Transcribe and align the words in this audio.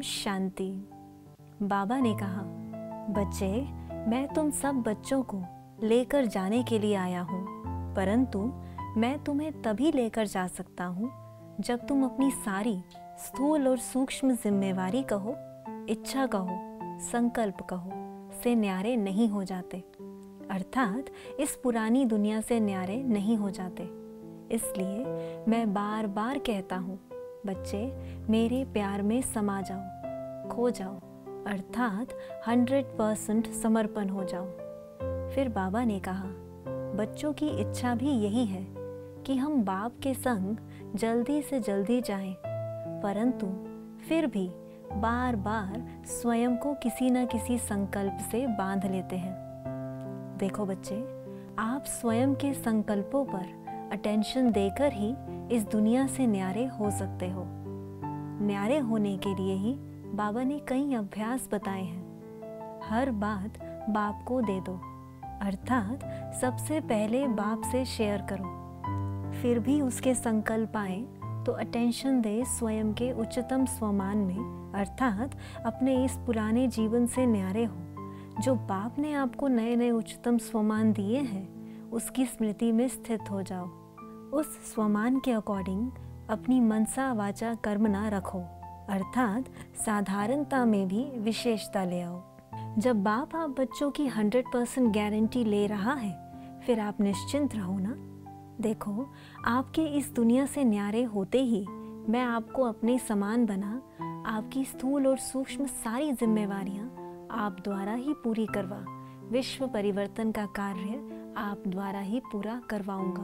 शांति। 0.00 0.88
बाबा 1.62 1.98
ने 1.98 2.14
कहा, 2.14 2.42
बच्चे, 3.10 3.62
मैं 4.10 4.34
तुम 4.34 4.50
सब 4.50 4.74
बच्चों 4.74 5.22
को 5.22 5.42
लेकर 5.82 6.26
जाने 6.26 6.62
के 6.62 6.78
लिए 6.78 6.94
आया 6.94 7.20
हूँ, 7.22 7.46
परंतु 7.94 8.52
मैं 8.96 9.24
तुम्हें 9.24 9.62
तभी 9.62 9.92
लेकर 9.92 10.26
जा 10.26 10.46
सकता 10.46 10.84
हूँ 10.84 11.10
जब 11.60 11.86
तुम 11.86 12.04
अपनी 12.04 12.30
सारी 12.30 12.82
स्थूल 13.18 13.68
और 13.68 13.78
सूक्ष्म 13.78 14.32
जिम्मेवारी 14.32 15.02
कहो, 15.02 15.34
इच्छा 15.88 16.26
कहो, 16.26 16.48
संकल्प 17.00 17.62
कहो, 17.62 17.90
से 18.42 18.54
न्यारे 18.54 18.96
नहीं 18.96 19.28
हो 19.28 19.44
जाते। 19.44 19.78
अर्थात, 20.50 21.04
इस 21.40 21.60
पुरानी 21.62 22.04
दुनिया 22.04 22.40
से 22.40 22.60
न्यारे 22.60 23.02
नहीं 23.02 23.36
हो 23.36 23.50
जाते। 23.50 23.82
इसलिए 24.54 25.04
मैं 25.48 25.74
बार 25.74 26.06
बार 26.06 26.38
कहता 26.38 26.76
हूँ 26.76 26.98
बच्चे 27.46 27.78
मेरे 28.30 28.64
प्यार 28.64 29.02
में 29.02 29.20
समा 29.22 29.60
जाओ 29.60 30.48
खो 30.48 30.70
जाओ 30.70 30.94
अर्थात 31.46 32.08
हंड्रेड 32.46 32.84
परसेंट 32.84 33.50
समर्पण 33.52 34.08
हो 34.08 34.24
जाओ। 34.24 34.46
फिर 35.34 35.48
बाबा 35.48 35.84
ने 35.84 35.98
कहा 35.98 36.28
बच्चों 36.96 37.32
की 37.32 37.48
इच्छा 37.48 37.94
भी 37.94 38.10
यही 38.10 38.44
है 38.46 38.64
कि 39.22 39.36
हम 39.36 39.62
बाप 39.64 40.00
के 40.02 40.14
संग 40.14 40.56
जल्दी 40.94 41.42
से 41.42 41.60
जल्दी 41.60 42.00
जाएँ, 42.00 42.34
परंतु 43.02 43.46
फिर 44.08 44.26
भी 44.26 44.48
बार 44.92 45.36
बार 45.36 45.86
स्वयं 46.06 46.56
को 46.56 46.74
किसी 46.74 47.10
न 47.10 47.26
किसी 47.26 47.58
संकल्प 47.58 48.18
से 48.30 48.46
बाँध 48.46 48.86
लेते 48.86 49.16
हैं। 49.16 49.36
देखो 50.38 50.66
बच्चे 50.66 50.96
आप 51.58 51.84
स्वयं 51.86 52.34
के 52.34 52.52
संकल्पों 52.54 53.24
पर 53.24 53.67
अटेंशन 53.92 54.50
देकर 54.50 54.92
ही 54.92 55.14
इस 55.56 55.66
दुनिया 55.66 56.06
से 56.06 56.26
न्यारे 56.26 56.64
हो 56.66 56.90
सकते 56.90 57.28
हो। 57.30 57.44
न्यारे 58.46 58.78
होने 58.78 59.16
के 59.16 59.34
लिए 59.34 59.54
ही 59.54 59.74
बाबा 60.14 60.42
ने 60.42 60.58
कई 60.68 60.94
अभ्यास 60.94 61.48
बताए 61.52 61.82
हैं। 61.82 62.80
हर 62.84 63.10
बात 63.10 63.58
बाप 63.90 64.24
को 64.28 64.40
दे 64.42 64.60
दो, 64.60 64.72
अर्थात 65.42 66.04
सबसे 66.40 66.80
पहले 66.80 67.26
बाप 67.28 67.62
से 67.72 67.84
शेयर 67.84 68.22
करो। 68.22 68.56
फिर 69.32 69.58
भी 69.58 69.80
उसके 69.80 70.14
संकल्प 70.14 70.76
आए 70.76 71.00
तो 71.46 71.52
अटेंशन 71.52 72.20
दे 72.20 72.44
स्वयं 72.44 72.92
के 72.92 73.12
उच्चतम 73.12 73.64
स्वमान 73.66 74.18
में, 74.18 74.72
अर्थात 74.74 75.36
अपने 75.66 76.04
इस 76.04 76.16
पुराने 76.26 76.66
जीवन 76.68 77.06
से 77.06 77.26
न्यारे 77.26 77.64
हो, 77.64 77.76
जो 78.40 78.54
बाप 78.54 78.98
ने 78.98 79.12
आपको 79.12 79.48
नए 79.48 79.76
नए 79.76 79.90
उच्चतम 79.90 80.38
स्वमान 80.38 80.92
दिए 80.92 81.20
हैं। 81.20 81.57
उसकी 81.92 82.26
स्मृति 82.26 82.72
में 82.72 82.88
स्थित 82.88 83.30
हो 83.30 83.42
जाओ। 83.42 83.66
उस 84.30 84.74
स्वमान 84.74 85.18
के 85.18 85.32
अकॉर्डिंग 85.32 85.90
अपनी 86.30 86.60
मनसा 86.60 87.12
वाचा 87.12 87.54
कर्म 87.54 87.86
ना 87.86 88.08
रखो, 88.08 88.38
अर्थात 88.88 89.44
साधारणता 89.86 90.64
में 90.64 90.88
भी 90.88 91.04
विशेषता 91.04 91.84
ले 91.84 92.00
आओ। 92.00 92.22
जब 92.78 93.02
बाप 93.02 93.36
आप 93.36 93.50
बच्चों 93.50 93.90
की 93.90 94.06
हंड्रेड 94.06 94.44
परसेंट 94.52 94.94
गारंटी 94.94 95.44
ले 95.44 95.66
रहा 95.66 95.94
है, 95.94 96.32
फिर 96.66 96.80
आप 96.80 97.00
निश्चिंत 97.00 97.54
रहो 97.54 97.78
ना। 97.78 97.94
देखो, 98.60 99.08
आपके 99.44 99.82
इस 99.82 100.14
दुनिया 100.14 100.46
से 100.46 100.64
न्यारे 100.64 101.02
होते 101.02 101.42
ही 101.42 101.66
मैं 102.08 102.22
आपको 102.22 102.62
अपने 102.62 102.98
समान 102.98 103.46
बना, 103.46 103.82
आपकी 104.26 104.64
स्थूल 104.64 105.06
और 105.06 105.18
सूक्ष्म 105.18 105.66
सारी 105.66 106.12
जिम्मेवारियाँ 106.12 106.84
आप 107.30 107.56
द्वारा 107.64 107.92
ही 107.92 108.14
पूरी 108.14 108.46
करवा। 108.46 108.84
विश्व 109.30 109.66
परिवर्तन 109.66 110.32
का 110.32 110.46
कार्य 110.46 111.17
आप 111.38 111.62
द्वारा 111.68 112.00
ही 112.00 112.20
पूरा 112.32 112.60
करवाऊँगा। 112.70 113.22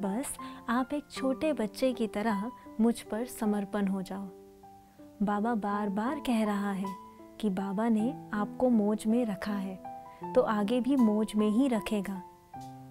बस 0.00 0.36
आप 0.68 0.92
एक 0.94 1.10
छोटे 1.10 1.52
बच्चे 1.52 1.92
की 1.92 2.06
तरह 2.06 2.50
मुझ 2.80 3.00
पर 3.00 3.24
समर्पण 3.24 3.86
हो 3.86 4.02
जाओ। 4.02 4.26
बाबा 5.22 5.54
बार 5.54 5.88
बार 5.88 6.20
कह 6.26 6.44
रहा 6.44 6.72
है 6.72 6.94
कि 7.40 7.50
बाबा 7.50 7.88
ने 7.88 8.14
आपको 8.32 8.68
मौज 8.68 9.06
में 9.06 9.24
रखा 9.26 9.52
है 9.52 10.32
तो 10.34 10.40
आगे 10.40 10.80
भी 10.80 10.96
मौज 10.96 11.32
में 11.36 11.48
ही 11.48 11.68
रखेगा। 11.68 12.22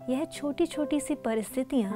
यह 0.10 0.24
छोटी 0.26 0.66
छोटी 0.66 1.00
सी 1.00 1.16
परिस्थितियाँ 1.16 1.94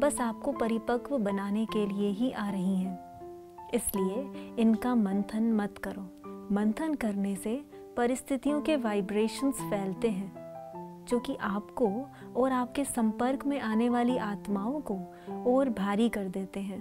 बस 0.00 0.20
आपको 0.20 0.52
परिपक्व 0.52 1.18
बनाने 1.18 1.64
के 1.66 1.86
लिए 1.86 2.10
ही 2.10 2.30
आ 2.32 2.48
रही 2.50 2.76
हैं। 2.76 3.68
इसलिए 3.74 4.54
इनका 4.58 4.94
मंथन 4.94 5.52
मत 5.52 5.78
करो। 5.78 6.02
मंथन 6.54 6.94
करने 6.94 7.34
से 7.36 7.60
परिस्थितियों 7.96 8.60
के 8.60 8.76
वाइब्रेशंस 8.76 9.60
फैलते 9.60 10.10
हैं। 10.10 10.49
जो 11.10 11.18
कि 11.18 11.36
आपको 11.36 11.90
और 12.36 12.52
आपके 12.52 12.84
संपर्क 12.84 13.46
में 13.46 13.60
आने 13.60 13.88
वाली 13.88 14.16
आत्माओं 14.16 14.80
को 14.80 14.98
और 15.46 15.68
भारी 15.68 16.08
कर 16.08 16.28
देते 16.28 16.60
हैं। 16.60 16.80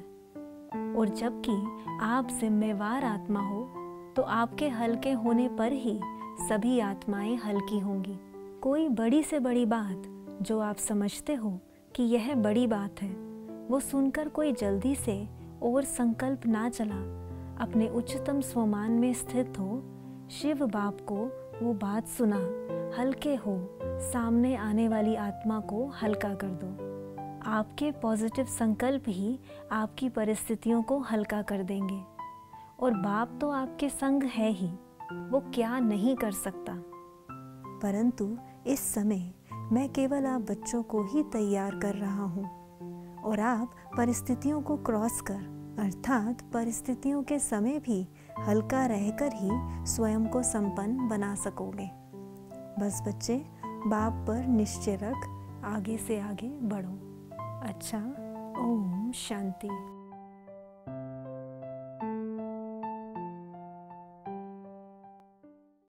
और 0.96 1.10
जबकि 1.10 1.54
आप 2.02 2.28
जिम्मेवार 2.32 3.06
आत्मा 3.06 3.40
हो 3.40 3.68
तो 4.16 4.22
आपके 4.22 4.68
हल्के 4.70 5.12
होने 5.12 5.48
पर 5.50 5.72
ही 5.74 6.00
सभी 6.50 6.80
आत्माएँ 6.80 7.36
हल्की 7.36 7.80
होंगी। 7.80 8.20
कोई 8.62 8.88
बड़ी 8.90 9.24
से 9.24 9.40
बड़ी 9.40 9.66
बात 9.66 10.04
जो 10.42 10.60
आप 10.60 10.76
समझते 10.76 11.34
हो 11.34 11.60
कि 11.96 12.04
यह 12.04 12.34
बड़ी 12.36 12.68
बात 12.68 13.02
है, 13.02 13.10
वो 13.68 13.80
सुनकर 13.80 14.28
कोई 14.28 14.52
जल्दी 14.52 14.96
से 14.96 15.28
और 15.64 15.84
संकल्प 15.84 16.46
ना 16.46 16.70
चला, 16.70 16.96
अपने 17.64 17.90
उच्चतम 17.90 18.42
स्वमान 18.42 18.92
में 18.92 19.14
स्थित 19.14 19.54
हो, 19.60 19.84
शिव 20.32 20.66
बाप 20.66 20.98
को 21.02 21.16
वो 21.66 21.74
बात 21.74 22.08
सुना, 22.08 22.40
हल्के 22.98 23.36
हो 23.36 23.58
सामने 24.00 24.56
आने 24.56 24.90
वाली 24.90 25.16
आत्मा 25.16 25.60
को 25.60 25.88
हल्का 25.88 26.34
कर 26.34 26.48
दो। 26.48 27.00
आपके 27.50 27.92
पॉजिटिव 27.92 28.46
संकल्प 28.46 29.04
ही 29.08 29.40
आपकी 29.72 30.10
परिस्थितियों 30.10 30.84
को 30.84 31.00
हल्का 31.00 31.42
कर 31.42 31.64
देंगे। 31.64 32.02
और 32.80 32.94
बाप 32.94 33.38
तो 33.42 33.50
आपके 33.50 33.90
संग 33.90 34.24
है 34.24 34.50
ही, 34.52 34.68
वो 35.12 35.52
क्या 35.54 35.80
नहीं 35.80 36.16
कर 36.16 36.32
सकता? 36.32 36.74
परंतु 37.84 38.38
इस 38.68 38.94
समय 38.94 39.34
मैं 39.72 39.90
केवल 39.90 40.26
आप 40.26 40.42
बच्चों 40.42 40.84
को 40.84 41.04
ही 41.04 41.24
तैयार 41.24 41.76
कर 41.76 41.96
रहा 41.96 42.24
हूँ। 42.24 42.60
और 43.22 43.40
आप 43.40 43.72
परिस्थितियों 43.98 44.62
को 44.62 44.78
क्रॉस 44.78 45.22
कर, 45.22 45.60
अर्थात 45.80 46.42
परिस्थितियों 46.54 47.24
के 47.24 47.40
समय 47.40 47.80
भी 47.80 48.08
हल्का 48.40 48.86
रहकर 48.86 49.30
ही 49.34 49.50
स्वयं 49.86 50.28
को 50.28 50.44
संपन्न 50.44 51.08
बना 51.08 51.36
सकोगे। 51.36 51.92
बस 52.80 53.04
बच्चे 53.08 53.59
बाप 53.88 54.26
पर 54.28 54.48
निश्चय 54.48 54.96
रख 55.04 55.30
आगे 55.66 55.98
से 55.98 56.20
आगे 56.20 56.48
बढ़ो। 56.48 56.92
अच्छा 57.68 57.98
ओम 58.60 59.12
शांति। 59.12 59.99